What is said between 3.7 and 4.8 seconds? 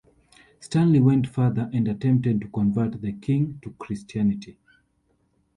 Christianity.